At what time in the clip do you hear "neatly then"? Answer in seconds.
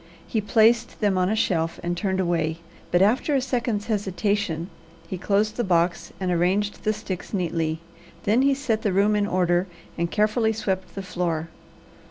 7.35-8.41